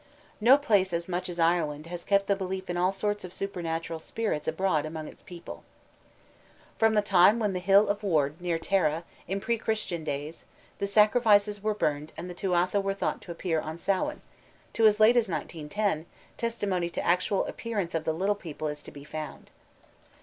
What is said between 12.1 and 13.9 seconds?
and the Tuatha were thought to appear on